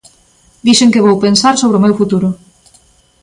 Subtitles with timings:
[0.65, 2.27] Dixen que vou pensar sobre o meu futuro.